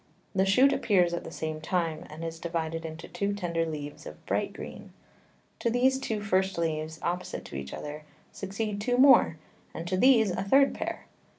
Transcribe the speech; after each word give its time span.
The 0.33 0.47
Shoot 0.47 0.73
appears 0.73 1.13
at 1.13 1.23
the 1.25 1.31
same 1.31 1.61
time, 1.61 2.07
and 2.09 2.23
is 2.25 2.39
divided 2.39 2.85
into 2.85 3.07
two 3.07 3.33
tender 3.35 3.67
Leaves 3.67 4.07
of 4.07 4.25
bright 4.25 4.51
Green: 4.51 4.93
To 5.59 5.69
these 5.69 5.99
two 5.99 6.23
first 6.23 6.57
Leaves, 6.57 6.97
opposite 7.03 7.45
to 7.45 7.55
each 7.55 7.71
other, 7.71 8.01
succeed 8.31 8.81
two 8.81 8.97
more, 8.97 9.37
and 9.75 9.87
to 9.87 9.97
these 9.97 10.31
a 10.31 10.41
third 10.43 10.73
Pair. 10.73 11.05